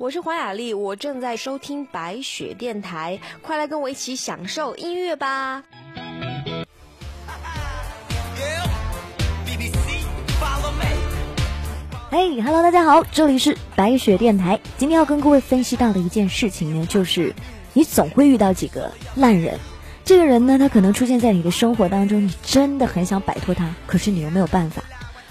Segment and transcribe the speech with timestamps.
[0.00, 5.62] 我是黄雅莉，我正在收听白雪电台，快来跟我一起享受音乐吧。
[12.10, 14.58] 嘿，Hello，大家好，这里是白雪电台。
[14.78, 17.34] 今天要跟各位分析到的一件事情呢，就是
[17.74, 19.58] 你总会遇到几个烂人。
[20.02, 24.82] 这个人呢，他可能出现在你的生活当中，你真的很想摆脱他，可是你又没有办法。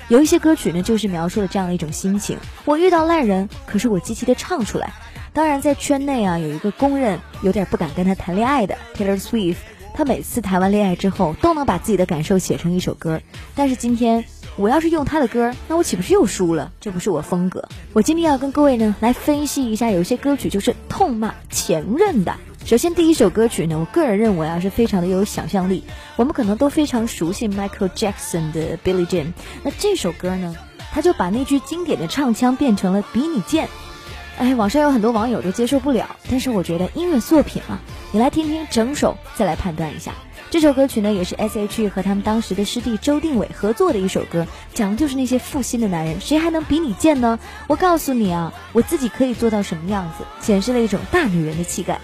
[0.09, 4.91] 有一些歌曲呢，就是描述了这样的一种心情：我遇到烂人，可是我积极的唱出来。
[5.31, 9.57] 当然，在圈内啊，有一个公认有点不敢跟他谈恋爱的 Taylor Swift，
[9.93, 13.21] 他每次谈完恋爱之后，都能把自己的感受写成一首歌。
[13.55, 14.25] 但是今天。
[14.55, 16.69] 我要是用他的歌，那我岂不是又输了？
[16.81, 17.63] 这不是我风格。
[17.93, 22.35] 我今天要跟各位呢来分析一下，有些歌曲就是痛骂前任的。
[22.69, 25.83] 首先第一首歌曲呢，我个人认为啊是非常的有想象力。
[26.17, 29.33] 我们可能都非常熟悉 Michael Jackson 的 Billie Jean，
[29.63, 30.55] 那这首歌呢，
[30.91, 33.67] 他就把那句经典的唱腔变成了比你贱。
[34.37, 37.79] 哎，网上有很多网友都接受不了，但是我觉得音乐作品嘛，
[38.11, 40.11] 你来听听整首，再来判断一下。
[40.51, 44.45] 这首歌曲呢，也是 S.H.E 和他们当时的师弟周定伟合作的一首歌，
[44.75, 47.39] 讲的就是那些负心的男人，谁还能比你贱呢？
[47.65, 51.99] 我告诉你啊，我自己可以做到什么样子，显示了一种大女人的气概。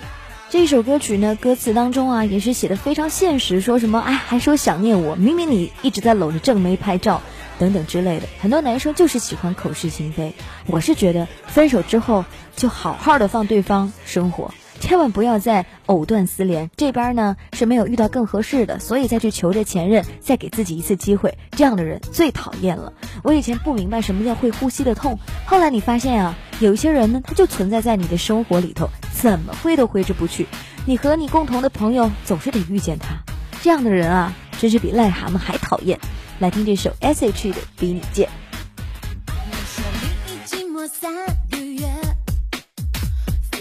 [0.47, 7.21] 这首歌曲呢，歌词当中啊，也是写的非常现实，说什么哎，还说想念我，明明你一直在搂着正妹拍照，
[7.57, 8.27] 等等之类的。
[8.39, 10.33] 很多男生就是喜欢口是心非，
[10.67, 14.53] 我是觉得分手之后就好好的放对方生活。
[14.85, 21.35] 千万不要再藕断丝连，这边呢是没有遇到更合适的，所以再去求着前任，再给自己一次机会。
[21.53, 22.93] 这样的人最讨厌了。
[23.23, 30.45] 我以前不明白什么叫会呼吸的痛，后来你发现啊，有一些人呢，他就存在在你的生活里头，怎么挥都挥之不去。
[30.85, 33.15] 你和你共同的朋友总是得遇见他，
[33.63, 35.99] 这样的人啊，真是比癞蛤蟆还讨厌。
[36.37, 38.29] 来听这首 S.H.E 的《比你贱》。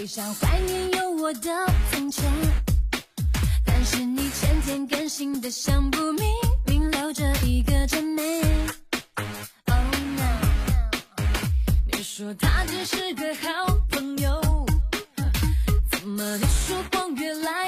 [0.07, 1.49] 想怀念有我的
[1.91, 2.23] 从前，
[3.65, 6.29] 但是你天天更新的像不明
[6.67, 8.21] 明留着一个真美。
[9.65, 9.77] Oh
[10.15, 10.91] no，
[11.91, 14.39] 你说他只是个好朋友，
[15.89, 17.65] 怎么你说谎越来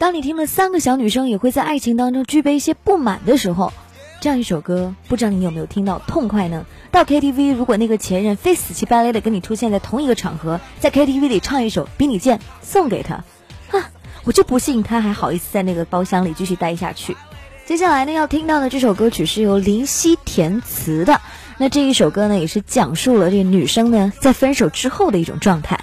[0.00, 3.70] 当你听了三个小女生也会在爱情当中具备一些不满的时候，
[4.22, 6.64] 这样一首歌，不知道你有没有听到痛快呢？
[6.90, 13.16] 到 KTV，如果那个前任非死乞白赖的跟你出现在同一个场合，在 KTV 里唱一首《比你贱》送给他，
[13.78, 13.90] 啊，
[14.24, 17.14] 我就不信他还好意思在那个包厢里继续待下去。
[17.66, 21.20] 接下来呢，要听到的这首歌曲是由林夕填词的。
[21.58, 25.78] 那这一首歌呢，也是讲述了这个女生呢在分手之后的一种状态。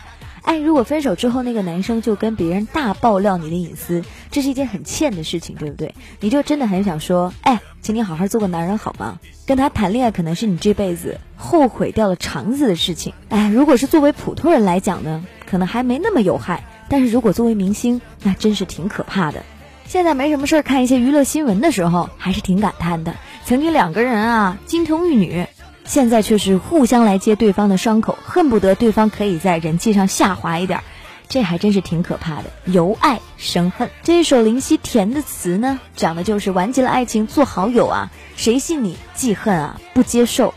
[0.47, 4.01] 哎，如果分手之后那个男生就跟别人大爆料你的隐私，
[4.31, 5.94] 这是一件很欠的事情，对不对？
[6.21, 9.19] 你就真的很想说，哎，请你好好做个男人好吗？
[9.45, 13.11] 跟他谈恋爱可能是你这辈子后悔掉了肠子的事情。
[13.27, 19.44] 哎，如果是作为普通人来讲呢，可能还没那么有害，但是如果作为明星，那真是挺可怕的。
[19.85, 23.15] 现在没什么事儿，看一些娱乐新闻的时候，还是挺感叹的。
[23.44, 25.45] 曾经两个人啊，金童玉女。
[25.88, 30.84] 现在却是互相来接对方的伤口，恨不得对方可以在人气上下滑一点，
[31.30, 32.51] 这还真是挺可怕的。
[32.66, 40.54] 由爱生恨，这一首林夕填的词呢，讲的就是完结了爱情做好友啊，谁信你记恨啊，不接受。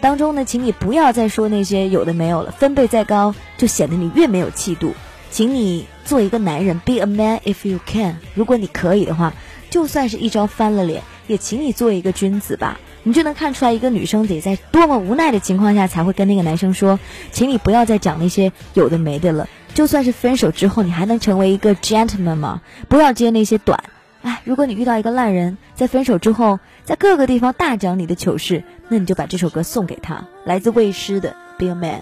[0.00, 4.94] 当中呢，请你不要再说那些有的没有了，分贝再高就显得你越没有气度。
[5.30, 8.16] 请你做一个男人，be a man if you can。
[8.34, 9.32] 如果你可以的话，
[9.68, 12.80] 就算是一招翻了脸，也请你做一个君子吧。
[13.04, 16.98] 你就能看出来，一个女生得在多么无奈的情况下才会跟那个男生说
[17.30, 19.48] ：“请你不要再讲那些有的没的了。
[19.72, 22.60] 就算是分手之后，你还能成为一个 gentleman 吗？
[22.88, 23.82] 不要接那些短。
[24.22, 32.00] 哎，如果你遇到一个烂人，在分手之后，在各个地方大讲你的糗事，那你就把这首歌送给他，来自魏诗的《Be a Man》。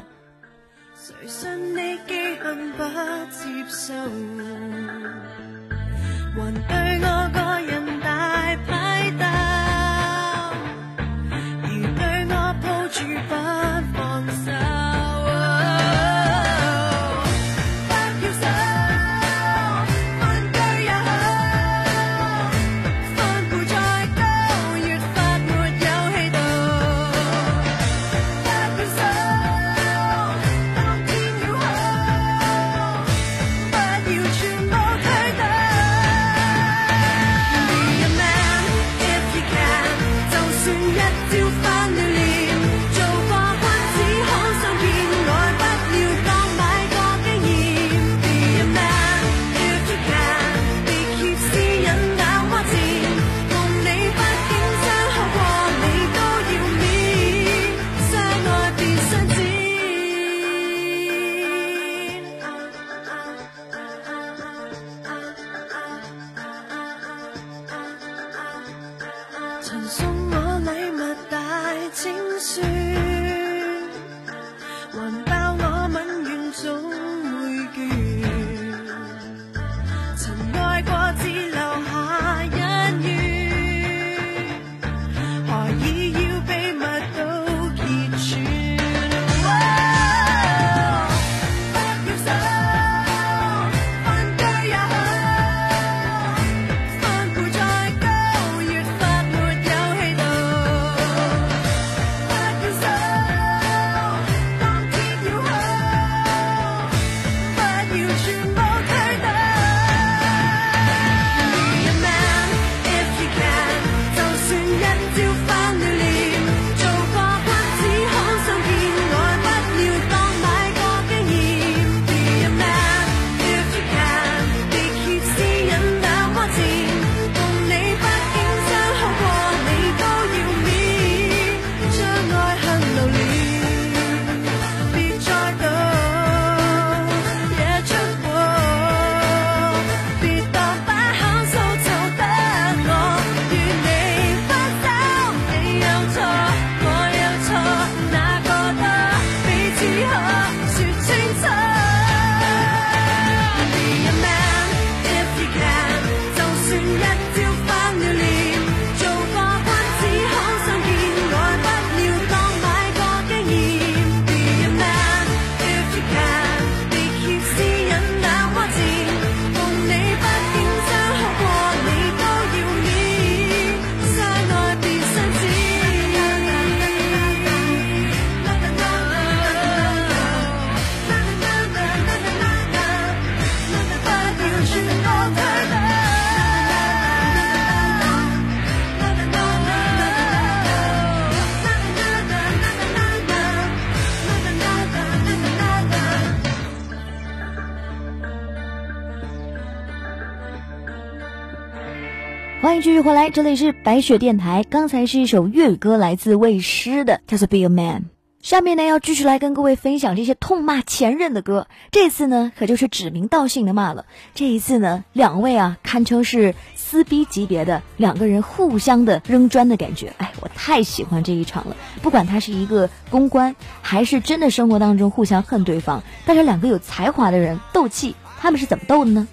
[202.80, 204.64] 继续回来，这里是白雪电台。
[204.70, 208.02] 刚才是一首粤语歌，来自魏诗的，叫做《Be a Man》。
[208.40, 211.66] 下面呢，要继续来跟各位分享这些痛骂前任的歌。
[211.90, 214.06] 这次呢，可就是指名道姓的骂了。
[214.32, 220.12] 这一次呢，两位啊，堪称是撕逼级别的两个人互相的扔砖的感觉。
[220.18, 221.76] 哎，我太喜欢这一场了。
[222.00, 229.26] 不管他是一个公关，还是真的生活当中互相恨对方，但是两个有才华的人斗气，他们是怎么斗的呢？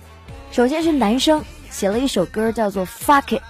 [0.51, 1.43] 首先是男生
[1.75, 3.41] 写了一首歌，叫做《Fuck It》。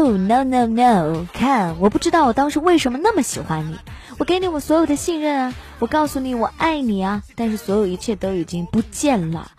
[0.00, 1.24] Oh no no no！
[1.32, 3.78] 看，我不知道我当时为什么那么喜欢你。
[4.18, 9.52] 我给你我所有的信任啊，我告诉你我爱你啊，但是所有一切都已经不见了。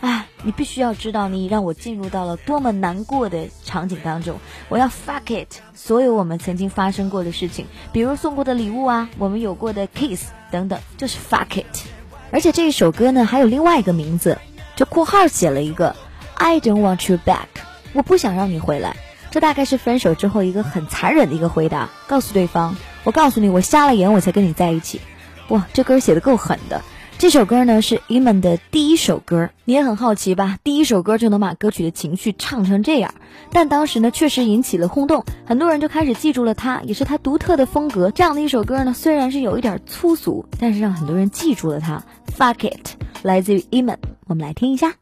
[0.00, 4.38] 哎，你必须要知道，你让我进入到了多么难过的场景当中。
[4.70, 11.84] 我要 fuck it，所有我们曾经发生过的事情，比如送过的礼物啊，我们有过的 kiss 等等，就是 fuck it。
[12.30, 14.38] 而且这一首歌呢，还有另外一个名字，
[14.74, 15.94] 就括号写了一个
[16.38, 17.46] I don't want you back，
[17.92, 18.96] 我不想让你回来。
[19.30, 25.00] 这大概是分手之后一个很残忍的一个回答，告诉对方：“我告诉你，我瞎了眼，我才跟你在一起。”
[25.48, 26.80] 哇，这歌写的够狠的。
[27.18, 30.58] 这首歌呢是 Eman 的第一首歌，你也很好奇吧？
[30.62, 33.12] 第一首歌就能把歌曲的情绪唱成这样，
[33.50, 38.12] 但当时呢确实引起了轰动，很多人就开始记住了他，也是他独特的风格。
[38.12, 42.02] 这样的一首歌呢，虽然是有一点粗俗，但是让很多人记住了他。
[42.36, 42.90] Fuck it，
[43.22, 44.94] 来自于 Eman，我们来听一下。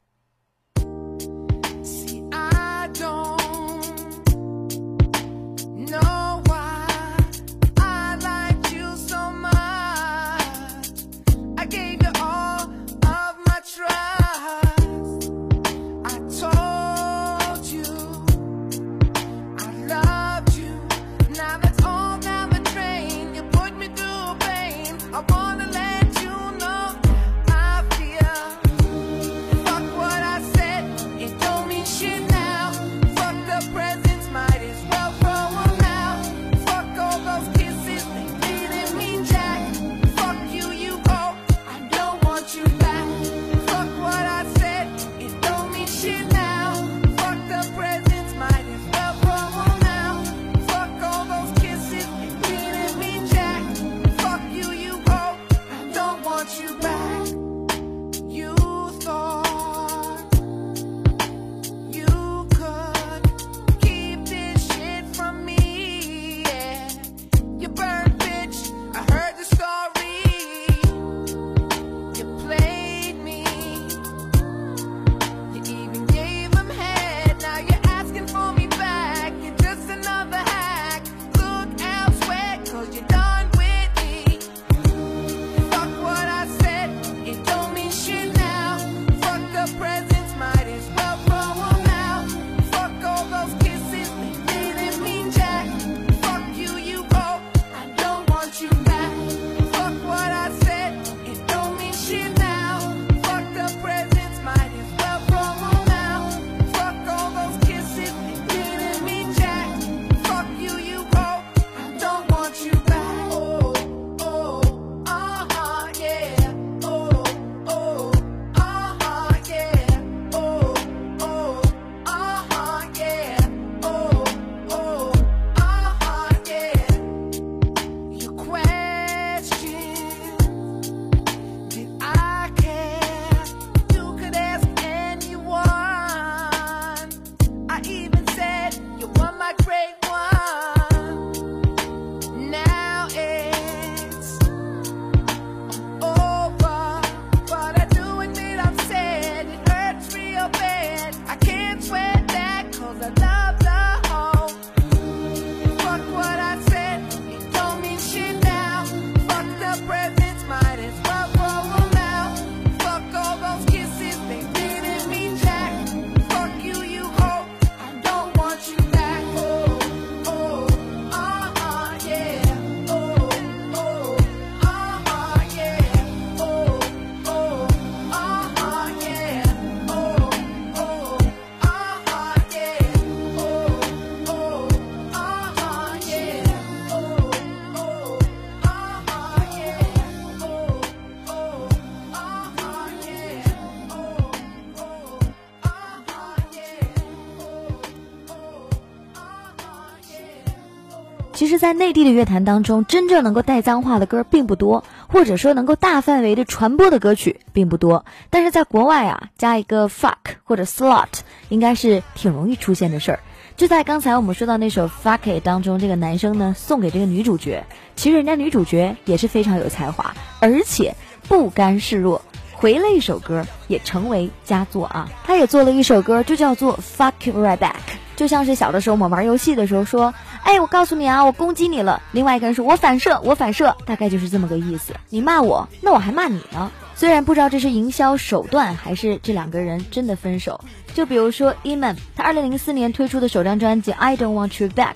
[201.66, 208.04] 在内地的乐坛当中，真正能够带脏话的歌并不多，或者说能够大范围的传播的歌曲并不多。
[208.30, 211.08] 但是在国外啊，加一个 fuck 或者 slut，
[211.49, 213.20] 应该是挺容易出现的事儿。
[213.56, 217.64] 就在刚才我们说到那首《Fuck It》当中，这个男生呢送给这个女主角，
[217.96, 220.94] 其实人家女主角也是非常有才华，而且
[221.26, 225.08] 不甘示弱，回了一首歌，也成为佳作啊。
[225.25, 227.73] 他也做了一首歌，就叫做《Fuck You Right Back》，
[228.14, 230.14] 就像是小的时候我们玩游戏的时候说，
[230.46, 234.94] 哎，我告诉你啊，我攻击你了，另外一个人说我反射，我反射，大概就是这么个意思。
[235.10, 236.70] 你骂我，那我还骂你呢。
[236.94, 240.60] 虽然不知道这是营销手段，还是这两个人真的分手。
[240.94, 244.92] 就比如说 Eman，他二零零四年推出的首张专辑《I Don't Want You Back》，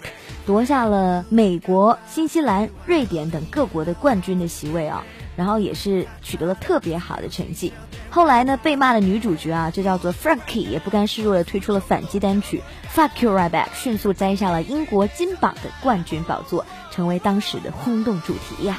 [0.47, 5.02] 夺下了美国、新西兰、瑞典等各国的冠军的席位啊，
[5.40, 7.73] 然后也是取得了特别好的成绩。
[8.11, 12.62] 后来呢，被骂的女主角啊，就叫做 Frankie，也不甘示弱的推出了反击单曲
[12.94, 18.76] 《Fuck You Right Back》，迅速摘下了英国金榜的冠军宝座，成为当时的轰动主题呀。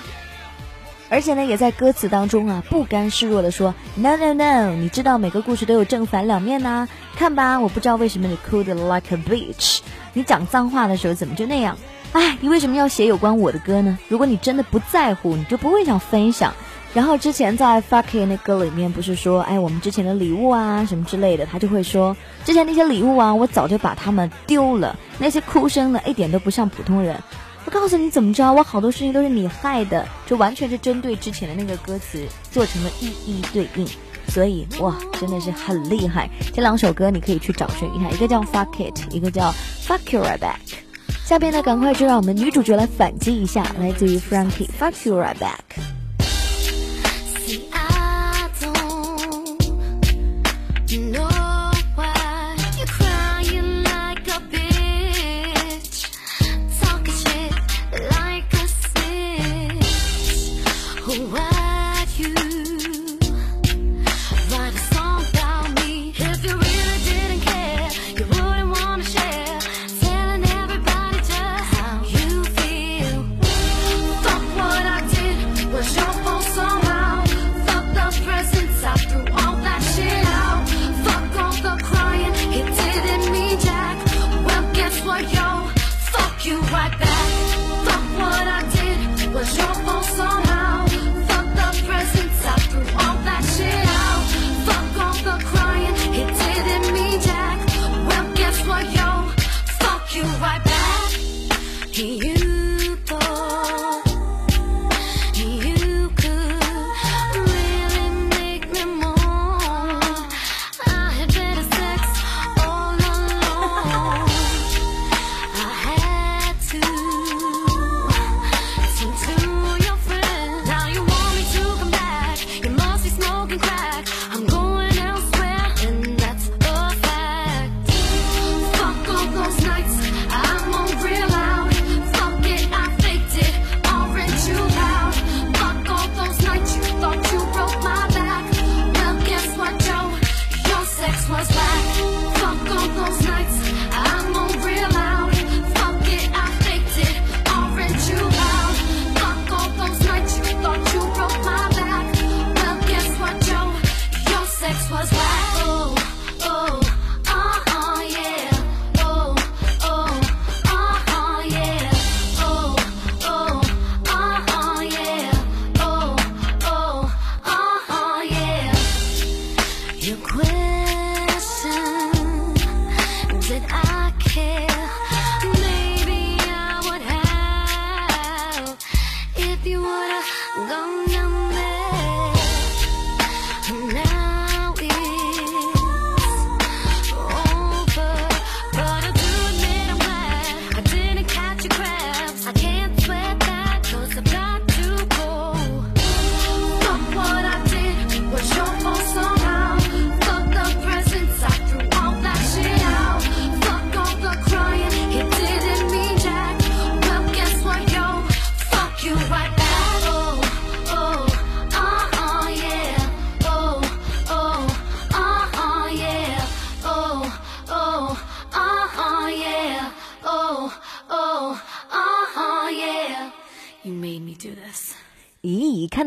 [1.10, 6.88] 而且呢，也在歌词当中啊，不甘示弱的说，No No No，你知道每个故事都有正反两面呐。
[7.16, 9.80] 看吧，我不知道为什么你哭的 like a bitch，
[10.14, 11.76] 你讲脏话的时候怎么就那样？
[12.14, 13.98] 哎，你为什么要写有关我的歌呢？
[14.10, 16.54] 如果你真的不在乎，你就不会想分享。
[16.94, 25.00] 然后之前在 Fucky 那歌里面不是说，哎，我们之前的礼物啊什么之类的，他就会说，之前那些礼物啊，我早就把它们丢了。
[25.18, 27.18] 那些哭声呢，一点都不像普通人。
[27.64, 33.88] 我告诉你怎么着，我好多事情都是你害的，就完全是针对之前的那个歌词做成了一一对应，
[34.28, 36.30] 所以哇，真的是很厉害。
[36.54, 39.54] 这两首歌你可以去找寻一下，一个叫 Fuck It，一个叫
[39.88, 40.91] Fuck You Right Back。
[41.32, 46.01] 下面呢，赶快就让我们女主角来反击一下，来自于 Frankie Fuck You Right Back。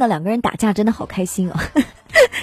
[0.07, 1.55] 两个人打架真的好开心哦！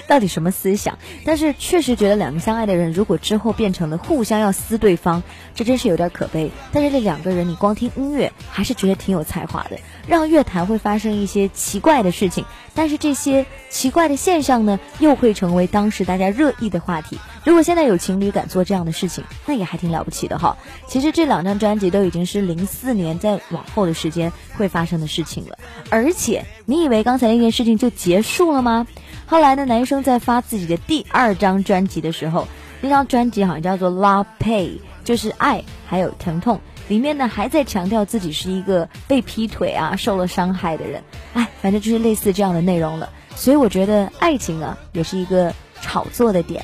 [0.06, 0.98] 到底什么思想？
[1.24, 5.22] 但是确实觉得两个相爱的人，如果之后变成了互相要撕对方，
[5.54, 6.50] 这真是有点可悲。
[6.72, 12.44] 但是这两个人，你光听音乐还是觉得挺有才华的，让乐坛会发生一些奇怪的事情。
[12.74, 17.18] 但是这些奇怪的现象呢，又会成为当时大家热议的话题。
[17.44, 20.56] 如果现在有情侣敢做这样的事情，那也还挺了不起的哈。
[20.86, 25.58] 其实这两张专辑都已经是零四年在往后的时间会发生的事情了。
[25.90, 28.86] 而且你以为刚才那件事情就结束了吗？
[29.26, 32.46] 后来呢，男生在发自己的第二张专辑的时候，
[32.80, 34.66] 那张专辑好像叫做《Love Pay》，
[35.02, 36.60] 就是爱还有疼痛。
[36.88, 41.02] 里面呢还在强调自己是一个被劈腿啊、受了伤害的人。
[41.32, 43.08] 哎，反正就是类似这样的内容了。
[43.34, 46.62] 所以我觉得爱情啊，也是一个炒作的点。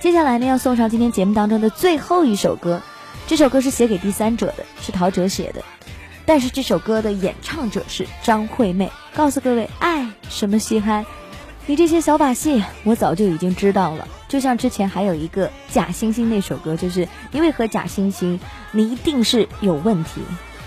[0.00, 2.80] 接下来呢，要送上今天节目当中的最后一首歌，
[3.26, 5.64] 这首歌是写给第三者的，是陶喆写的，
[6.26, 8.90] 但是这首歌的演唱者是张惠妹。
[9.14, 11.04] 告诉各位，爱什么稀罕？
[11.64, 14.06] 你这些小把戏，我早就已经知道了。
[14.28, 18.38] 就像之前还有一个假惺惺那首歌，就是因为和假惺惺，
[18.72, 20.20] 你一定是有问题。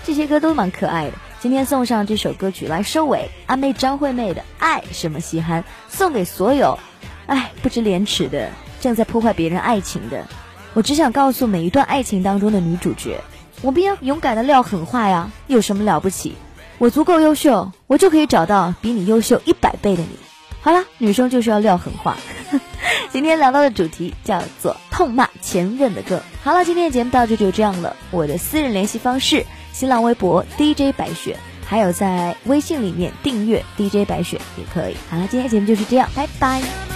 [0.04, 1.12] 这些歌都蛮可爱的。
[1.38, 6.78] 今天送上这首歌曲来收尾，阿妹张惠妹的《爱什么稀罕》，送给所有，
[7.26, 8.50] 哎，不知廉耻的。
[8.80, 10.26] 正在破坏别人爱情的，
[10.74, 13.20] 我只想告诉每一段爱情当中的女主角，
[13.60, 15.30] 我不要勇敢的撂狠话呀！
[15.46, 16.34] 有什么了不起？
[16.78, 20.16] 我足够优秀，我就可以找到比你优秀一百倍的你。
[20.62, 22.16] 好了，女生就是要撂狠话。
[23.12, 26.22] 今天聊到的主题叫做痛骂前任的歌。
[26.42, 27.96] 好了，今天的节目到这就这样了。
[28.10, 34.96] 我的私人联系方式：新浪微博 DJ 白雪，还有在微信里面订阅 DJ 白雪也可以。
[35.10, 36.89] 好了，今天的节目就是这样，拜拜。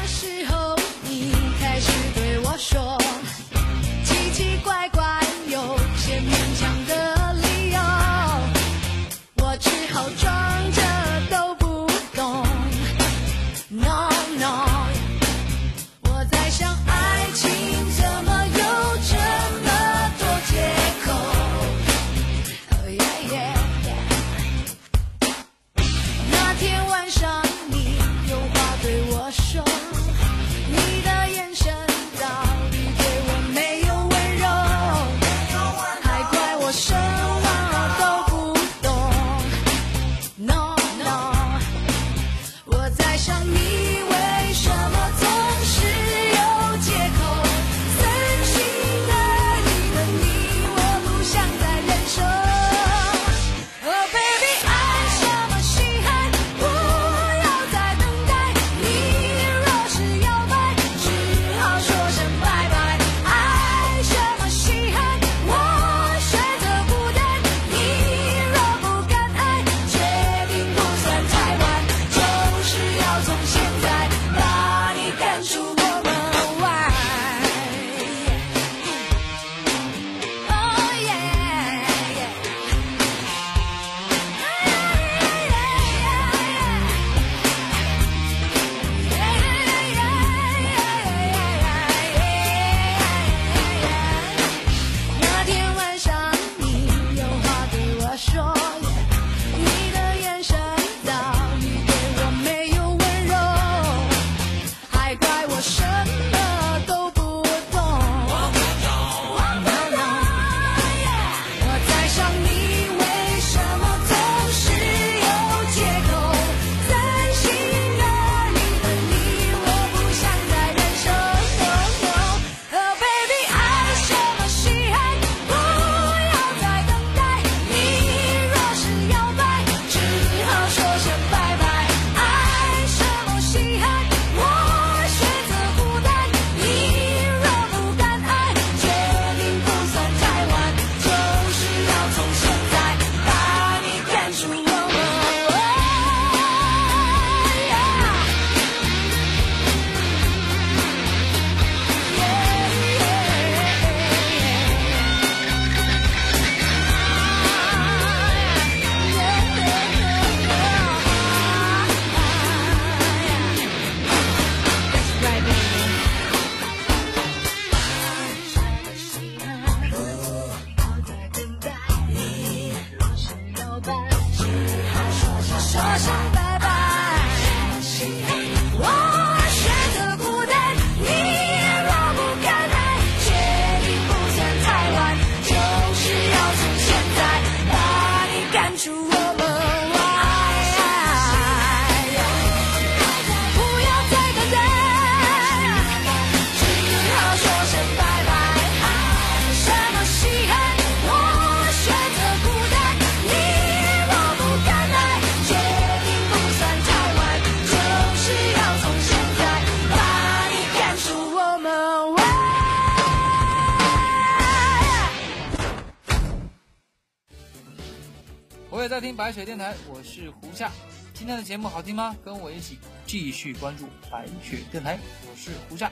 [219.25, 220.71] 白雪电台，我是胡夏。
[221.15, 222.15] 今天的节目好听吗？
[222.23, 225.91] 跟我一起继续关注白雪电台，我是胡夏。